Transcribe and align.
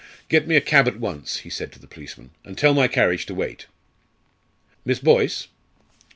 "Get 0.29 0.47
me 0.47 0.55
a 0.55 0.61
cab 0.61 0.87
at 0.87 0.99
once," 0.99 1.37
he 1.45 1.51
said 1.51 1.71
to 1.73 1.79
the 1.79 1.85
policeman, 1.85 2.31
"and 2.43 2.57
tell 2.57 2.73
my 2.73 2.87
carriage 2.87 3.27
to 3.27 3.35
wait." 3.35 3.67
"Miss 4.83 4.97
Boyce!" 4.97 5.47